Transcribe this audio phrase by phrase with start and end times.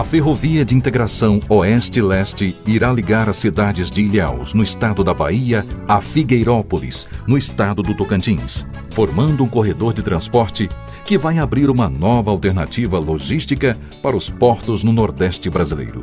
[0.00, 5.62] A Ferrovia de Integração Oeste-Leste irá ligar as cidades de Ilhéus, no estado da Bahia,
[5.86, 10.70] a Figueirópolis, no estado do Tocantins, formando um corredor de transporte
[11.04, 16.02] que vai abrir uma nova alternativa logística para os portos no Nordeste brasileiro.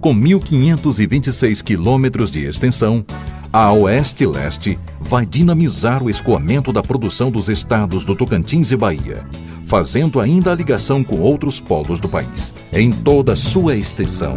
[0.00, 3.04] Com 1.526 quilômetros de extensão,
[3.52, 9.24] a Oeste-Leste vai dinamizar o escoamento da produção dos estados do Tocantins e Bahia,
[9.64, 12.54] fazendo ainda a ligação com outros polos do país.
[12.72, 14.36] Em toda sua extensão,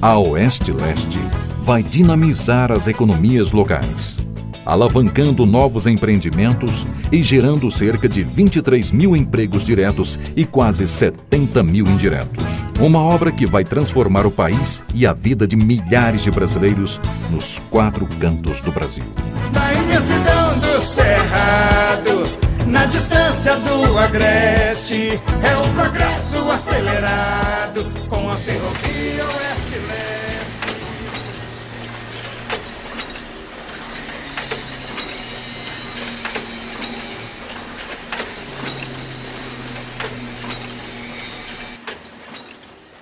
[0.00, 1.18] a Oeste-Leste
[1.62, 4.18] vai dinamizar as economias locais,
[4.64, 11.86] alavancando novos empreendimentos e gerando cerca de 23 mil empregos diretos e quase 70 mil
[11.86, 12.64] indiretos.
[12.80, 17.58] Uma obra que vai transformar o país e a vida de milhares de brasileiros nos
[17.70, 19.04] quatro cantos do Brasil.
[19.52, 22.22] Na imensidão do cerrado,
[22.66, 30.12] na distância do agreste, é o progresso acelerado com a ferrovia oeste-leste.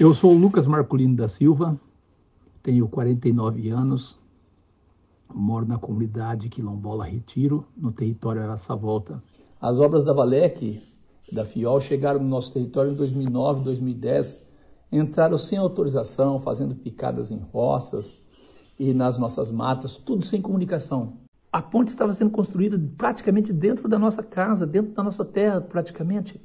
[0.01, 1.79] Eu sou o Lucas Marcolino da Silva,
[2.63, 4.19] tenho 49 anos,
[5.29, 9.23] moro na comunidade Quilombola Retiro, no território Araçavolta.
[9.61, 10.83] As obras da Valec,
[11.31, 14.49] da FIOL, chegaram no nosso território em 2009, 2010,
[14.91, 18.11] entraram sem autorização, fazendo picadas em roças
[18.79, 21.19] e nas nossas matas, tudo sem comunicação.
[21.53, 26.41] A ponte estava sendo construída praticamente dentro da nossa casa, dentro da nossa terra, praticamente.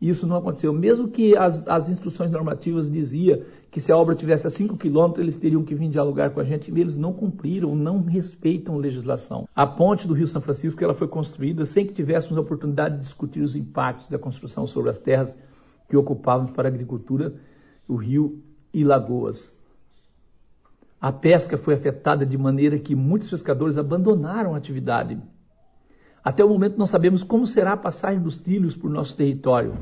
[0.00, 0.72] Isso não aconteceu.
[0.72, 5.22] Mesmo que as, as instruções normativas dizia que se a obra tivesse a 5 quilômetros,
[5.22, 8.78] eles teriam que vir dialogar com a gente, e eles não cumpriram, não respeitam a
[8.78, 9.48] legislação.
[9.54, 13.02] A ponte do Rio São Francisco ela foi construída sem que tivéssemos a oportunidade de
[13.02, 15.36] discutir os impactos da construção sobre as terras
[15.88, 17.34] que ocupavam para a agricultura
[17.88, 19.54] o rio e lagoas.
[21.00, 25.18] A pesca foi afetada de maneira que muitos pescadores abandonaram a atividade
[26.26, 29.72] até o momento não sabemos como será a passagem dos trilhos por nosso território.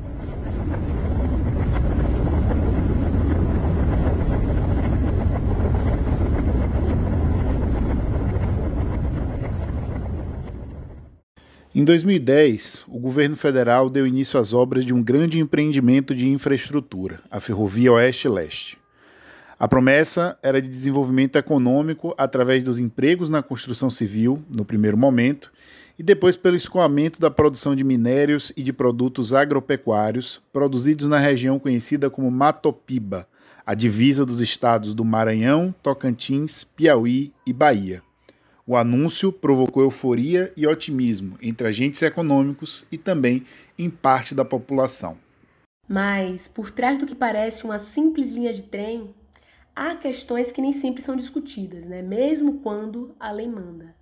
[11.73, 17.21] Em 2010, o governo federal deu início às obras de um grande empreendimento de infraestrutura,
[17.31, 18.77] a Ferrovia Oeste-Leste.
[19.57, 25.51] A promessa era de desenvolvimento econômico através dos empregos na construção civil, no primeiro momento,
[25.97, 31.57] e depois pelo escoamento da produção de minérios e de produtos agropecuários produzidos na região
[31.57, 33.27] conhecida como Matopiba,
[33.65, 38.03] a divisa dos estados do Maranhão, Tocantins, Piauí e Bahia.
[38.67, 43.45] O anúncio provocou euforia e otimismo entre agentes econômicos e também
[43.77, 45.17] em parte da população.
[45.87, 49.13] Mas, por trás do que parece uma simples linha de trem,
[49.75, 52.01] há questões que nem sempre são discutidas, né?
[52.01, 53.93] mesmo quando a lei manda.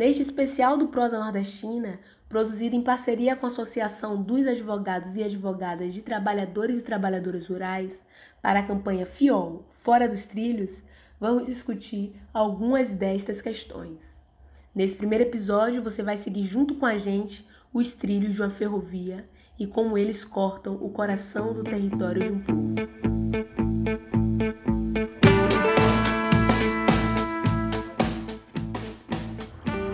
[0.00, 5.92] Neste especial do Prosa Nordestina, produzido em parceria com a Associação dos Advogados e Advogadas
[5.92, 8.00] de Trabalhadores e Trabalhadoras Rurais,
[8.40, 10.82] para a campanha FIOL Fora dos Trilhos,
[11.20, 14.16] vamos discutir algumas destas questões.
[14.74, 19.20] Nesse primeiro episódio, você vai seguir junto com a gente os trilhos de uma ferrovia
[19.58, 22.99] e como eles cortam o coração do território de um povo.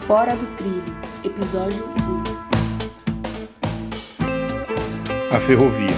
[0.07, 1.85] Fora do Trilho, episódio
[5.33, 5.35] 1.
[5.35, 5.89] A ferrovia.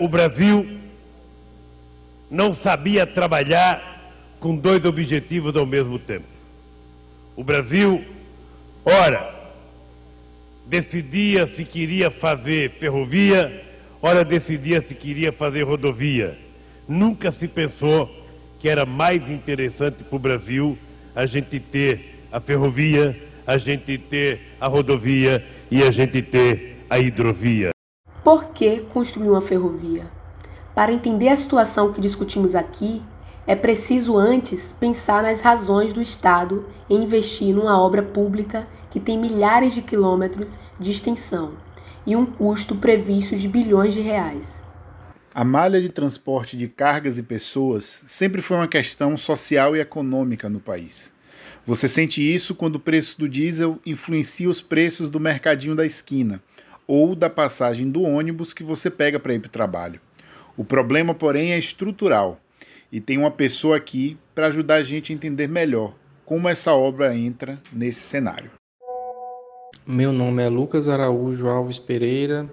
[0.00, 0.66] O Brasil
[2.30, 6.24] não sabia trabalhar com dois objetivos ao mesmo tempo.
[7.36, 8.02] O Brasil,
[8.82, 9.30] ora,
[10.64, 13.63] decidia se queria fazer ferrovia
[14.06, 16.36] Ora, decidia se queria fazer rodovia.
[16.86, 18.06] Nunca se pensou
[18.60, 20.76] que era mais interessante para o Brasil
[21.16, 26.98] a gente ter a ferrovia, a gente ter a rodovia e a gente ter a
[26.98, 27.70] hidrovia.
[28.22, 30.04] Por que construir uma ferrovia?
[30.74, 33.00] Para entender a situação que discutimos aqui,
[33.46, 39.18] é preciso antes pensar nas razões do Estado em investir numa obra pública que tem
[39.18, 41.63] milhares de quilômetros de extensão
[42.06, 44.62] e um custo previsto de bilhões de reais.
[45.34, 50.48] A malha de transporte de cargas e pessoas sempre foi uma questão social e econômica
[50.48, 51.12] no país.
[51.66, 56.42] Você sente isso quando o preço do diesel influencia os preços do mercadinho da esquina
[56.86, 60.00] ou da passagem do ônibus que você pega para ir para o trabalho.
[60.56, 62.38] O problema, porém, é estrutural
[62.92, 67.16] e tem uma pessoa aqui para ajudar a gente a entender melhor como essa obra
[67.16, 68.50] entra nesse cenário.
[69.86, 72.48] Meu nome é Lucas Araújo Alves Pereira,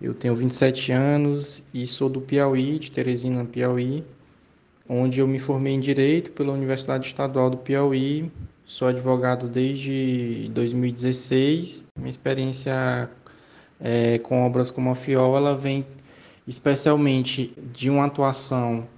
[0.00, 4.02] eu tenho 27 anos e sou do Piauí, de Teresina, Piauí,
[4.88, 8.32] onde eu me formei em Direito pela Universidade Estadual do Piauí.
[8.64, 11.84] Sou advogado desde 2016.
[11.98, 13.10] Minha experiência
[13.78, 15.84] é, com obras como a FIOL, ela vem
[16.48, 18.88] especialmente de uma atuação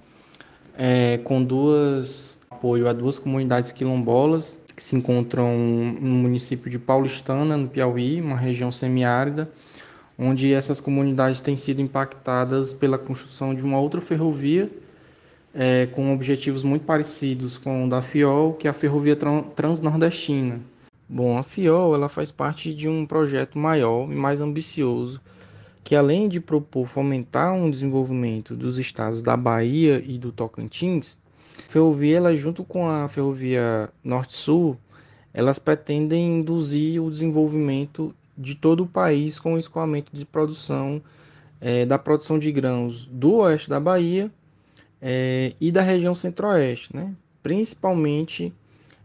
[0.77, 7.55] é, com duas apoio a duas comunidades quilombolas que se encontram no município de Paulistana,
[7.55, 9.49] no Piauí, uma região semiárida,
[10.17, 14.69] onde essas comunidades têm sido impactadas pela construção de uma outra ferrovia
[15.55, 19.17] é, com objetivos muito parecidos com o da FIOL, que é a Ferrovia
[19.55, 20.59] Transnordestina.
[21.07, 25.21] Bom, a FIOL ela faz parte de um projeto maior e mais ambicioso,
[25.83, 31.17] que além de propor fomentar um desenvolvimento dos estados da Bahia e do Tocantins,
[31.59, 34.77] a ferrovia, ela, junto com a Ferrovia Norte-Sul,
[35.33, 41.01] elas pretendem induzir o desenvolvimento de todo o país com o escoamento de produção
[41.59, 44.31] é, da produção de grãos do oeste da Bahia
[45.01, 47.13] é, e da região centro-oeste, né?
[47.41, 48.53] principalmente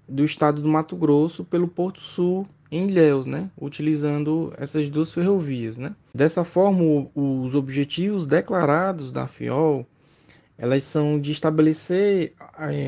[0.08, 3.50] do estado do Mato Grosso pelo Porto Sul em Ilhéus, né?
[3.60, 5.76] utilizando essas duas ferrovias.
[5.76, 5.94] Né?
[6.14, 9.86] Dessa forma, os objetivos declarados da FIOL
[10.60, 12.34] elas são de estabelecer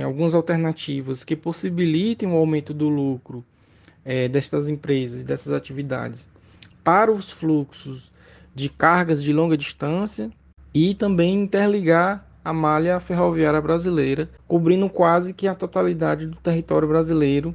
[0.05, 3.43] algumas alternativas que possibilitem o aumento do lucro
[4.05, 6.29] é, destas empresas, dessas atividades,
[6.85, 8.13] para os fluxos
[8.55, 10.31] de cargas de longa distância
[10.75, 17.55] e também interligar a malha ferroviária brasileira, cobrindo quase que a totalidade do território brasileiro,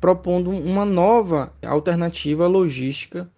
[0.00, 3.30] propondo uma nova alternativa logística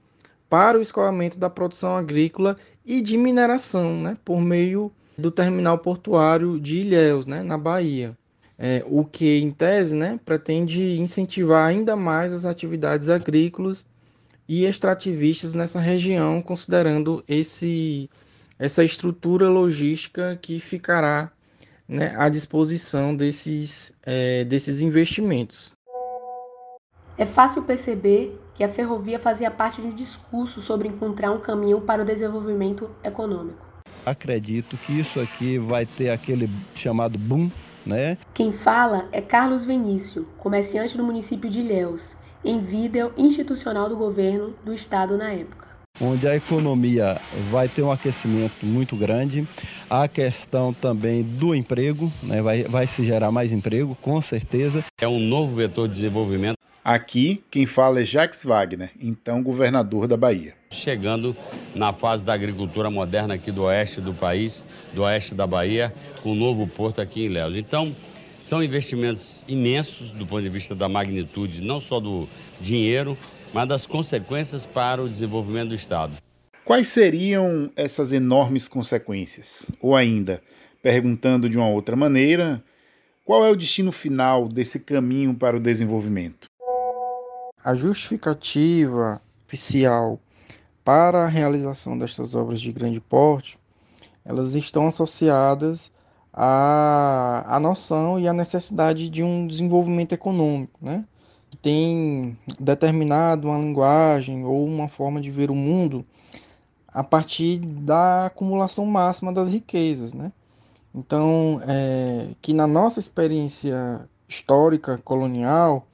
[0.48, 6.60] para o escoamento da produção agrícola e de mineração, né, por meio do terminal portuário
[6.60, 8.16] de Ilhéus, né, na Bahia
[8.58, 13.86] é, o que, em tese, né, pretende incentivar ainda mais as atividades agrícolas
[14.48, 18.08] e extrativistas nessa região, considerando esse,
[18.58, 21.30] essa estrutura logística que ficará
[21.88, 25.72] né, à disposição desses, é, desses investimentos.
[27.18, 31.80] É fácil perceber que a ferrovia fazia parte de um discurso sobre encontrar um caminho
[31.80, 33.65] para o desenvolvimento econômico.
[34.06, 37.50] Acredito que isso aqui vai ter aquele chamado boom
[37.86, 38.18] né?
[38.34, 44.54] Quem fala é Carlos Venício, comerciante do município de Ilhéus, em vídeo institucional do governo
[44.64, 45.66] do estado na época.
[45.98, 47.18] Onde a economia
[47.50, 49.48] vai ter um aquecimento muito grande,
[49.88, 52.42] a questão também do emprego, né?
[52.42, 54.84] vai, vai se gerar mais emprego, com certeza.
[55.00, 56.55] É um novo vetor de desenvolvimento
[56.88, 60.54] Aqui, quem fala é Jacques Wagner, então governador da Bahia.
[60.70, 61.36] Chegando
[61.74, 65.92] na fase da agricultura moderna aqui do oeste do país, do oeste da Bahia,
[66.22, 67.56] com o um novo porto aqui em Léus.
[67.56, 67.92] Então,
[68.38, 72.28] são investimentos imensos do ponto de vista da magnitude, não só do
[72.60, 73.18] dinheiro,
[73.52, 76.12] mas das consequências para o desenvolvimento do Estado.
[76.64, 79.68] Quais seriam essas enormes consequências?
[79.80, 80.40] Ou ainda,
[80.80, 82.62] perguntando de uma outra maneira,
[83.24, 86.45] qual é o destino final desse caminho para o desenvolvimento?
[87.66, 90.20] A justificativa oficial
[90.84, 93.58] para a realização destas obras de grande porte,
[94.24, 95.90] elas estão associadas
[96.32, 101.04] à, à noção e à necessidade de um desenvolvimento econômico, né?
[101.50, 106.06] que tem determinado uma linguagem ou uma forma de ver o mundo
[106.86, 110.30] a partir da acumulação máxima das riquezas, né?
[110.94, 115.84] Então, é, que na nossa experiência histórica colonial,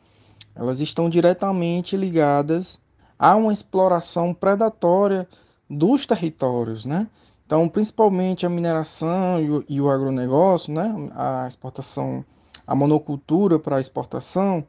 [0.54, 2.78] elas estão diretamente ligadas
[3.18, 5.28] a uma exploração predatória
[5.68, 7.09] dos territórios, né?
[7.47, 10.94] Então, principalmente a mineração e o, e o agronegócio, né?
[11.14, 12.25] A exportação,
[12.66, 14.64] a monocultura para exportação,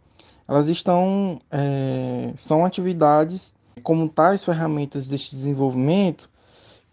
[0.47, 6.29] elas estão é, são atividades como tais ferramentas deste desenvolvimento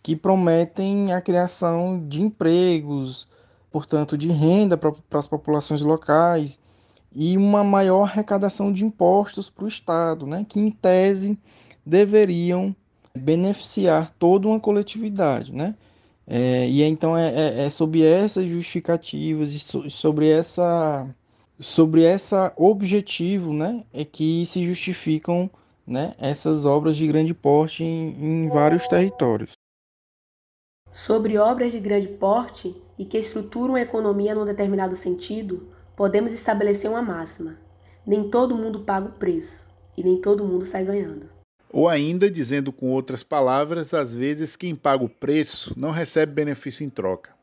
[0.02, 3.28] que prometem a criação de empregos,
[3.70, 6.59] portanto, de renda para as populações locais
[7.12, 11.38] e uma maior arrecadação de impostos para o Estado, né, que em tese
[11.85, 12.75] deveriam
[13.14, 15.52] beneficiar toda uma coletividade.
[15.52, 15.75] Né?
[16.26, 21.09] É, e então é, é, é sobre essas justificativas e sobre essa
[21.59, 25.50] sobre essa objetivo né, é que se justificam
[25.87, 29.52] né, essas obras de grande porte em, em vários territórios.
[30.90, 35.69] Sobre obras de grande porte e que estruturam a economia num determinado sentido,
[36.00, 37.59] podemos estabelecer uma máxima:
[38.07, 41.28] nem todo mundo paga o preço e nem todo mundo sai ganhando.
[41.71, 46.87] Ou ainda, dizendo com outras palavras, às vezes quem paga o preço não recebe benefício
[46.87, 47.35] em troca.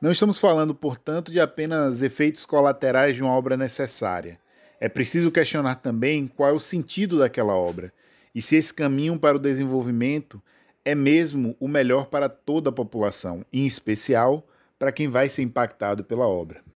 [0.00, 4.38] Não estamos falando, portanto, de apenas efeitos colaterais de uma obra necessária.
[4.78, 7.92] É preciso questionar também qual é o sentido daquela obra
[8.32, 10.40] e se esse caminho para o desenvolvimento
[10.84, 14.46] é mesmo o melhor para toda a população, em especial
[14.78, 16.69] para quem vai ser impactado pela obra.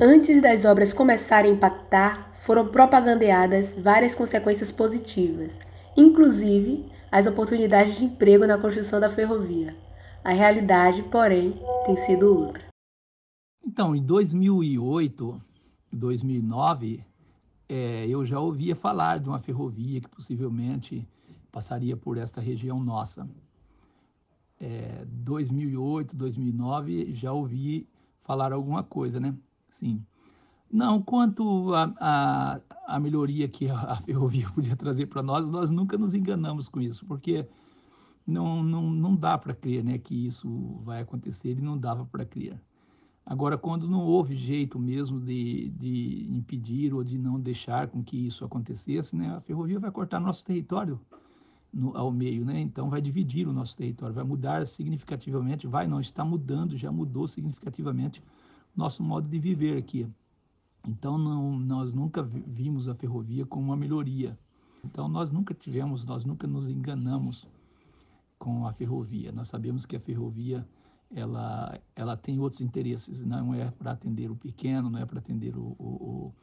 [0.00, 5.56] Antes das obras começarem a impactar, foram propagandeadas várias consequências positivas,
[5.96, 9.72] inclusive as oportunidades de emprego na construção da ferrovia.
[10.24, 12.64] A realidade, porém, tem sido outra.
[13.64, 15.40] Então, em 2008,
[15.92, 17.00] 2009,
[17.68, 21.06] é, eu já ouvia falar de uma ferrovia que possivelmente
[21.52, 23.28] passaria por esta região nossa.
[24.60, 27.86] É, 2008, 2009, já ouvi
[28.24, 29.32] falar alguma coisa, né?
[29.74, 30.06] Sim.
[30.70, 35.68] Não, quanto a, a, a melhoria que a, a ferrovia podia trazer para nós, nós
[35.68, 37.44] nunca nos enganamos com isso, porque
[38.24, 40.48] não, não, não dá para crer né, que isso
[40.84, 42.56] vai acontecer e não dava para crer.
[43.26, 48.16] Agora, quando não houve jeito mesmo de, de impedir ou de não deixar com que
[48.16, 51.00] isso acontecesse, né, a ferrovia vai cortar nosso território
[51.72, 52.60] no, ao meio, né?
[52.60, 57.26] então vai dividir o nosso território, vai mudar significativamente, vai não, está mudando, já mudou
[57.26, 58.22] significativamente
[58.76, 60.06] nosso modo de viver aqui.
[60.86, 64.38] Então, não, nós nunca vimos a ferrovia como uma melhoria.
[64.84, 67.46] Então, nós nunca tivemos, nós nunca nos enganamos
[68.38, 69.32] com a ferrovia.
[69.32, 70.66] Nós sabemos que a ferrovia
[71.14, 75.56] ela, ela tem outros interesses, não é para atender o pequeno, não é para atender
[75.56, 76.34] o, o,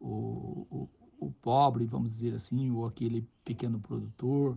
[0.00, 4.56] o, o, o pobre, vamos dizer assim, ou aquele pequeno produtor.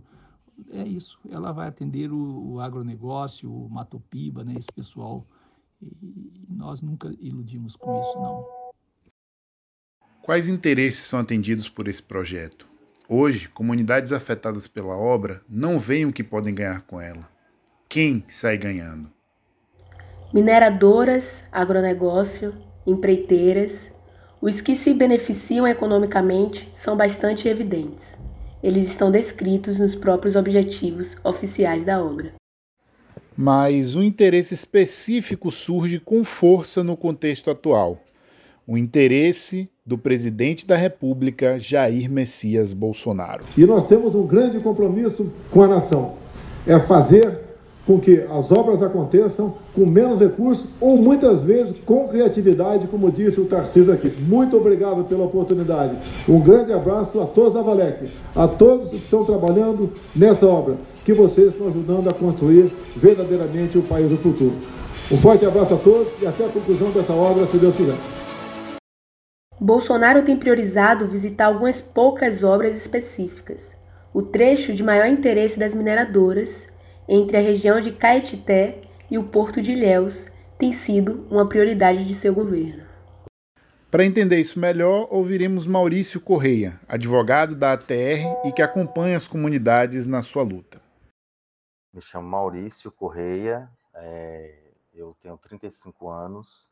[0.70, 5.26] É isso, ela vai atender o, o agronegócio, o Matopiba, né, esse pessoal.
[6.02, 8.46] E nós nunca iludimos com isso, não.
[10.22, 12.66] Quais interesses são atendidos por esse projeto?
[13.08, 17.28] Hoje, comunidades afetadas pela obra não veem o que podem ganhar com ela.
[17.88, 19.10] Quem sai ganhando?
[20.32, 22.54] Mineradoras, agronegócio,
[22.86, 23.90] empreiteiras,
[24.40, 28.16] os que se beneficiam economicamente são bastante evidentes.
[28.62, 32.32] Eles estão descritos nos próprios objetivos oficiais da obra.
[33.36, 38.00] Mas um interesse específico surge com força no contexto atual
[38.66, 43.44] o interesse do presidente da República, Jair Messias Bolsonaro.
[43.56, 46.14] E nós temos um grande compromisso com a nação:
[46.66, 47.43] é fazer
[47.86, 53.40] com que as obras aconteçam com menos recursos ou muitas vezes com criatividade, como disse
[53.40, 54.10] o Tarcísio aqui.
[54.22, 55.96] Muito obrigado pela oportunidade.
[56.28, 61.12] Um grande abraço a todos da Valec, a todos que estão trabalhando nessa obra, que
[61.12, 64.54] vocês estão ajudando a construir verdadeiramente o país do futuro.
[65.12, 67.96] Um forte abraço a todos e até a conclusão dessa obra, se Deus quiser.
[69.60, 73.70] Bolsonaro tem priorizado visitar algumas poucas obras específicas.
[74.12, 76.64] O trecho de maior interesse das mineradoras,
[77.08, 82.14] entre a região de Caetité e o porto de Ilhéus, tem sido uma prioridade de
[82.14, 82.84] seu governo.
[83.90, 90.08] Para entender isso melhor, ouviremos Maurício Correia, advogado da ATR e que acompanha as comunidades
[90.08, 90.82] na sua luta.
[91.92, 96.66] Me chamo Maurício Correia, é, eu tenho 35 anos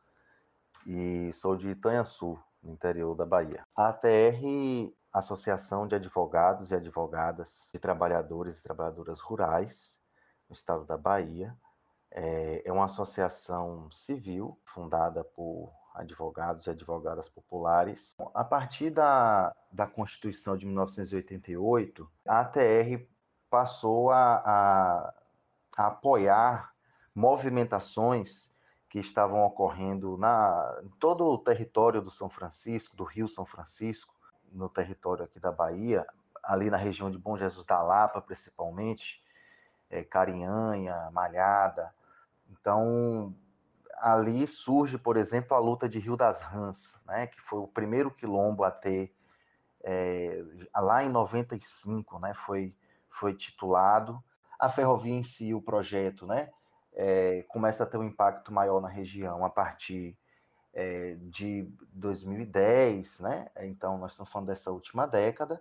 [0.84, 3.62] e sou de Itanhaçu, no interior da Bahia.
[3.76, 9.98] A ATR, Associação de Advogados e Advogadas de Trabalhadores e Trabalhadoras Rurais,
[10.52, 11.56] no estado da Bahia,
[12.11, 18.14] é, é uma associação civil fundada por advogados e advogadas populares.
[18.35, 23.02] A partir da, da Constituição de 1988, a ATR
[23.49, 25.14] passou a, a,
[25.76, 26.75] a apoiar
[27.14, 28.47] movimentações
[28.90, 34.14] que estavam ocorrendo na em todo o território do São Francisco, do Rio São Francisco,
[34.50, 36.06] no território aqui da Bahia,
[36.42, 39.22] ali na região de Bom Jesus da Lapa, principalmente,
[39.92, 41.94] é, Carinhanha, Malhada.
[42.50, 43.34] Então,
[43.99, 48.11] ali surge, por exemplo, a luta de Rio das Rãs, né, que foi o primeiro
[48.11, 49.14] quilombo a ter,
[49.84, 50.42] é,
[50.75, 52.75] lá em 95, né, foi,
[53.11, 54.22] foi titulado.
[54.58, 56.50] A ferrovia em si, o projeto, né,
[56.94, 60.16] é, começa a ter um impacto maior na região a partir
[60.72, 63.50] é, de 2010, né?
[63.61, 65.61] Então, nós estamos falando dessa última década,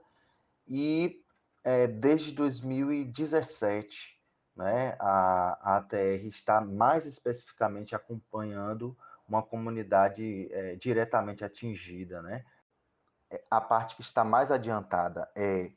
[0.68, 1.22] e
[1.64, 4.21] é, desde 2017,
[4.62, 8.96] né, a, a ATR está mais especificamente acompanhando
[9.28, 12.46] uma comunidade é, diretamente atingida, né?
[13.50, 15.72] A parte que está mais adiantada é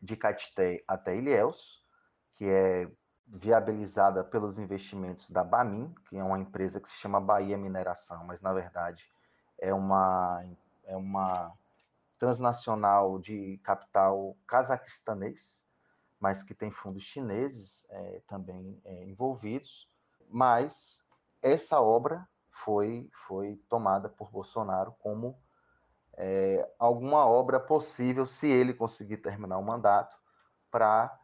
[0.00, 1.84] de Caeté até Ilhéus,
[2.36, 2.88] que é
[3.26, 8.40] viabilizada pelos investimentos da Bamin, que é uma empresa que se chama Bahia Mineração, mas
[8.40, 9.04] na verdade
[9.58, 10.44] é uma,
[10.84, 11.52] é uma
[12.18, 15.59] transnacional de capital cazaquistanês,
[16.20, 19.88] mas que tem fundos chineses é, também é, envolvidos.
[20.28, 21.02] Mas
[21.40, 25.34] essa obra foi, foi tomada por Bolsonaro como
[26.12, 30.14] é, alguma obra possível, se ele conseguir terminar o mandato,
[30.70, 31.18] para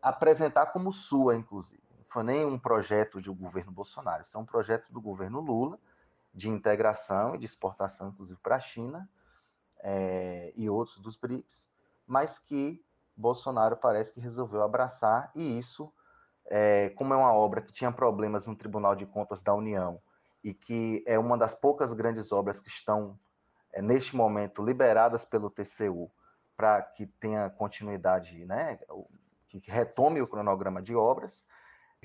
[0.00, 1.82] apresentar como sua, inclusive.
[1.98, 5.78] Não foi nem um projeto do governo Bolsonaro, isso é um projeto do governo Lula
[6.32, 9.10] de integração e de exportação, inclusive, para a China
[10.54, 11.68] e outros dos BRICS,
[12.06, 12.82] mas que
[13.16, 15.92] Bolsonaro parece que resolveu abraçar, e isso,
[16.46, 20.00] é, como é uma obra que tinha problemas no Tribunal de Contas da União
[20.42, 23.18] e que é uma das poucas grandes obras que estão,
[23.72, 26.10] é, neste momento, liberadas pelo TCU
[26.56, 28.78] para que tenha continuidade, né,
[29.48, 31.44] que retome o cronograma de obras,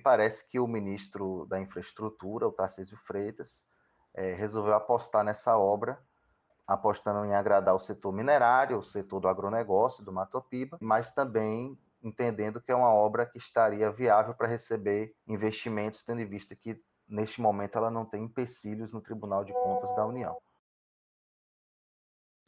[0.03, 3.63] parece que o ministro da Infraestrutura, o Tarcísio Freitas,
[4.13, 6.00] é, resolveu apostar nessa obra,
[6.67, 12.62] apostando em agradar o setor minerário, o setor do agronegócio, do Matopiba, mas também entendendo
[12.62, 17.41] que é uma obra que estaria viável para receber investimentos, tendo em vista que, neste
[17.41, 20.38] momento, ela não tem empecilhos no Tribunal de Contas da União.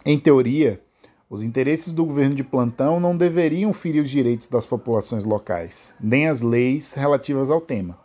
[0.06, 0.82] Em teoria,
[1.30, 6.28] os interesses do governo de plantão não deveriam ferir os direitos das populações locais, nem
[6.28, 8.00] as leis relativas ao tema.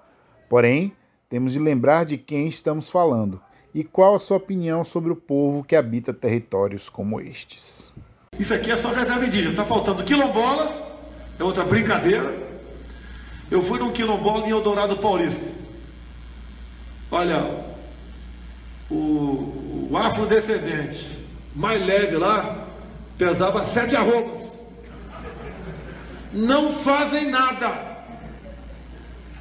[0.48, 0.96] Porém,
[1.28, 3.40] temos de lembrar de quem estamos falando
[3.74, 7.92] e qual a sua opinião sobre o povo que habita territórios como estes.
[8.38, 9.50] Isso aqui é só reserva indígena.
[9.50, 10.82] Está faltando quilombolas,
[11.38, 12.34] é outra brincadeira.
[13.50, 15.44] Eu fui num quilombola em Eldorado Paulista.
[17.10, 17.64] Olha,
[18.90, 21.18] o, o afrodescendente
[21.54, 22.68] mais leve lá
[23.16, 24.52] pesava sete arrobas.
[26.32, 27.92] Não fazem nada.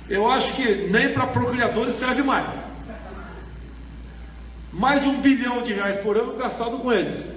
[0.10, 2.71] Eu acho que nem para procriadores serve mais
[4.74, 7.30] mais de um bilhão de reais por ano gastado com eles.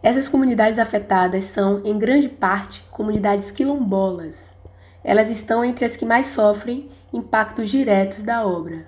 [0.00, 4.54] Essas comunidades afetadas são, em grande parte, comunidades quilombolas.
[5.02, 8.86] Elas estão entre as que mais sofrem impactos diretos da obra.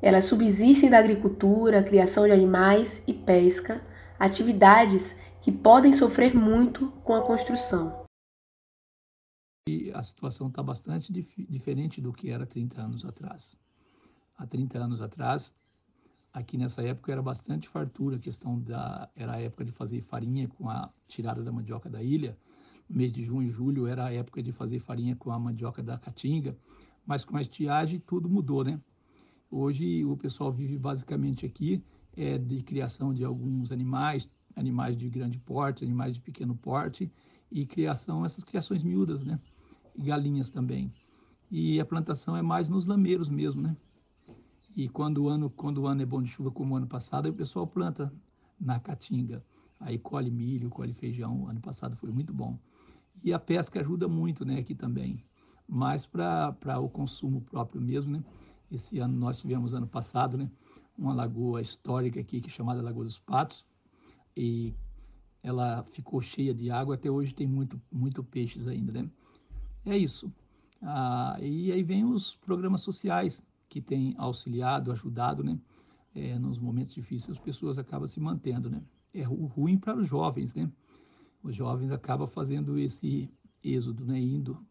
[0.00, 3.80] Elas subsistem da agricultura, criação de animais e pesca,
[4.18, 8.04] atividades que podem sofrer muito com a construção.
[9.68, 13.56] E a situação está bastante dif diferente do que era 30 anos atrás.
[14.36, 15.54] Há 30 anos atrás,
[16.32, 20.48] aqui nessa época era bastante fartura, a questão da era a época de fazer farinha
[20.48, 22.36] com a tirada da mandioca da ilha.
[22.88, 25.82] No mês de junho e julho era a época de fazer farinha com a mandioca
[25.82, 26.56] da caatinga,
[27.06, 28.80] mas com a estiagem tudo mudou, né?
[29.50, 31.82] Hoje o pessoal vive basicamente aqui
[32.16, 37.10] é, de criação de alguns animais, animais de grande porte, animais de pequeno porte
[37.50, 39.38] e criação essas criações miúdas, né?
[39.94, 40.92] E galinhas também.
[41.50, 43.76] E a plantação é mais nos lameiros mesmo, né?
[44.74, 47.28] E quando o ano, quando o ano é bom de chuva, como o ano passado,
[47.28, 48.12] o pessoal planta
[48.58, 49.44] na caatinga.
[49.78, 51.46] Aí colhe milho, colhe feijão.
[51.48, 52.58] Ano passado foi muito bom.
[53.22, 55.22] E a pesca ajuda muito, né, aqui também.
[55.68, 58.24] Mas para o consumo próprio mesmo, né?
[58.70, 60.50] Esse ano nós tivemos ano passado, né,
[60.96, 63.66] uma lagoa histórica aqui que é chamada Lagoa dos Patos
[64.36, 64.74] e
[65.42, 66.94] ela ficou cheia de água.
[66.94, 69.10] Até hoje tem muito muito peixes ainda, né?
[69.84, 70.32] É isso.
[70.80, 75.58] Ah, e aí vem os programas sociais que tem auxiliado, ajudado, né?
[76.14, 78.82] É, nos momentos difíceis as pessoas acabam se mantendo, né?
[79.14, 80.70] É ruim para os jovens, né?
[81.42, 83.30] Os jovens acabam fazendo esse
[83.64, 84.20] êxodo, né?
[84.20, 84.62] Indo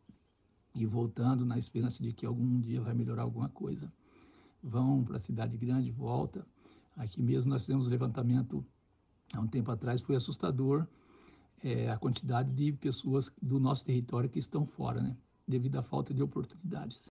[0.75, 3.91] e voltando na esperança de que algum dia vai melhorar alguma coisa.
[4.61, 6.45] Vão para a cidade grande, volta.
[6.95, 8.63] Aqui mesmo nós um levantamento
[9.33, 10.85] há um tempo atrás, foi assustador
[11.63, 15.17] é, a quantidade de pessoas do nosso território que estão fora, né?
[15.47, 17.10] Devido à falta de oportunidades.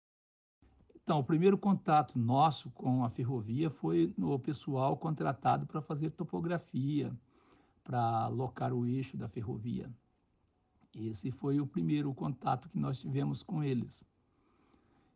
[1.08, 7.10] Então, o primeiro contato nosso com a ferrovia foi o pessoal contratado para fazer topografia,
[7.82, 9.90] para alocar o eixo da ferrovia.
[10.94, 14.04] Esse foi o primeiro contato que nós tivemos com eles.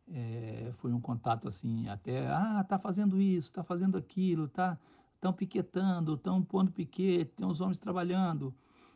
[0.09, 4.79] É, foi um contato assim, até, ah, tá fazendo isso, tá fazendo aquilo, tá
[5.17, 8.55] estão piquetando, estão pondo piquete, tem os homens trabalhando.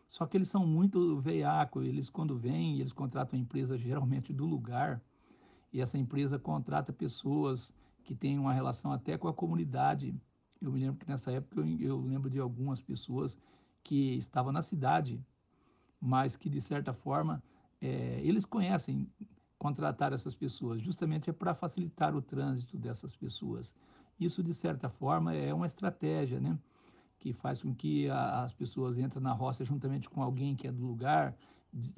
[0.08, 4.46] Só que eles são muito veiacos, eles quando vêm, eles contratam a empresa geralmente do
[4.46, 5.02] lugar,
[5.72, 7.74] e essa empresa contrata pessoas
[8.04, 10.14] que têm uma relação até com a comunidade.
[10.60, 13.38] Eu me lembro que nessa época eu, eu lembro de algumas pessoas
[13.82, 15.20] que estavam na cidade,
[16.00, 17.42] mas que de certa forma
[17.80, 19.08] é, eles conhecem
[19.58, 23.74] contratar essas pessoas, justamente é para facilitar o trânsito dessas pessoas.
[24.18, 26.58] Isso de certa forma é uma estratégia, né?
[27.18, 30.72] Que faz com que a, as pessoas entrem na roça juntamente com alguém que é
[30.72, 31.36] do lugar,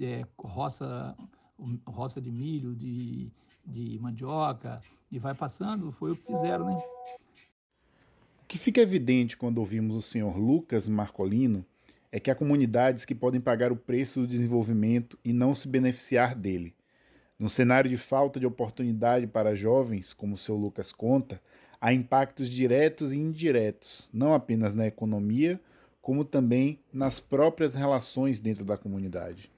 [0.00, 1.16] é, roça,
[1.86, 3.30] roça de milho, de
[3.68, 6.82] de mandioca e vai passando, foi o que fizeram, né?
[8.42, 11.64] O que fica evidente quando ouvimos o senhor Lucas Marcolino
[12.10, 16.34] é que há comunidades que podem pagar o preço do desenvolvimento e não se beneficiar
[16.34, 16.74] dele.
[17.38, 21.40] No cenário de falta de oportunidade para jovens, como o seu Lucas conta,
[21.80, 25.60] há impactos diretos e indiretos, não apenas na economia,
[26.00, 29.50] como também nas próprias relações dentro da comunidade.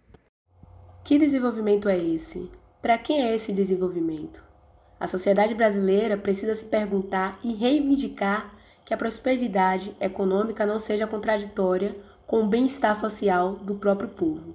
[1.04, 2.50] Que desenvolvimento é esse?
[2.82, 4.42] Para quem é esse desenvolvimento?
[4.98, 8.54] A sociedade brasileira precisa se perguntar e reivindicar
[8.86, 11.94] que a prosperidade econômica não seja contraditória
[12.26, 14.54] com o bem-estar social do próprio povo.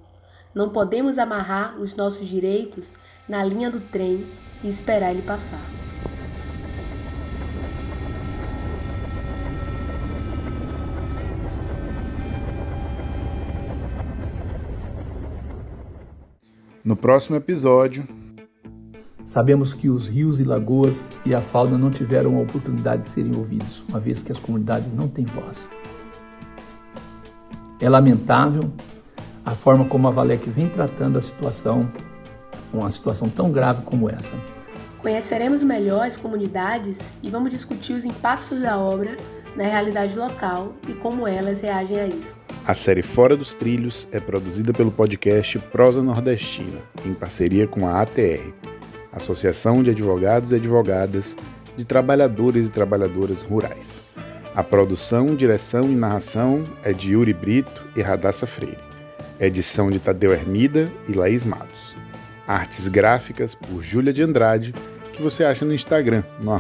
[0.56, 2.96] Não podemos amarrar os nossos direitos
[3.30, 4.26] na linha do trem
[4.64, 5.85] e esperar ele passar.
[16.86, 18.08] No próximo episódio,
[19.26, 23.36] Sabemos que os rios e lagoas e a fauna não tiveram a oportunidade de serem
[23.36, 25.70] ouvidos, uma vez que as comunidades não têm voz.
[27.82, 28.72] É lamentável
[29.46, 31.90] a forma como a Valec vem tratando a situação,
[32.72, 34.32] uma situação tão grave como essa.
[35.00, 39.18] Conheceremos melhor as comunidades e vamos discutir os impactos da obra
[39.54, 42.45] na realidade local e como elas reagem a isso.
[42.68, 48.02] A série Fora dos Trilhos é produzida pelo podcast Prosa Nordestina, em parceria com a
[48.02, 48.56] ATR,
[49.14, 51.38] Associação de Advogados e Advogadas
[51.78, 54.02] de Trabalhadores e Trabalhadoras Rurais.
[54.56, 58.80] A produção, direção e narração é de Yuri Brito e Radassa Freire.
[59.40, 61.96] Edição de Tadeu Hermida e Laís Matos.
[62.48, 64.74] Artes gráficas por Júlia de Andrade,
[65.14, 66.52] que você acha no Instagram, no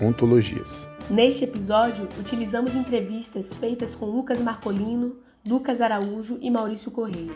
[0.00, 0.88] ontologias.
[1.10, 5.16] Neste episódio, utilizamos entrevistas feitas com Lucas Marcolino,
[5.48, 7.32] Lucas Araújo e Maurício Correia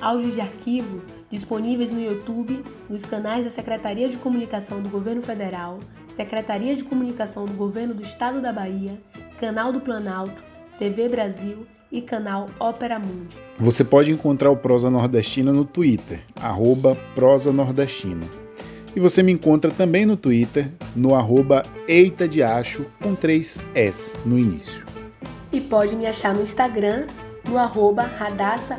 [0.00, 5.78] áudios de arquivo disponíveis no YouTube, nos canais da Secretaria de Comunicação do Governo Federal,
[6.16, 8.98] Secretaria de Comunicação do Governo do Estado da Bahia,
[9.38, 10.42] Canal do Planalto,
[10.78, 13.36] TV Brasil e canal Ópera Mundi.
[13.58, 18.26] Você pode encontrar o Prosa Nordestina no Twitter, arroba Prosa Nordestina.
[18.94, 22.28] E você me encontra também no Twitter, no arroba Eita
[23.00, 24.84] com três S no início.
[25.52, 27.06] E pode me achar no Instagram,
[27.44, 28.78] no arroba Radassa.